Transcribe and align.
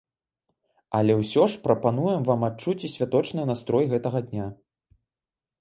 Але 0.99 1.17
ўсё 1.19 1.43
ж 1.55 1.59
прапануем 1.67 2.25
вам 2.29 2.47
адчуць 2.49 2.77
і 2.89 2.91
святочны 2.97 3.41
настрой 3.51 3.83
гэтага 3.93 4.19
дня. 4.31 4.51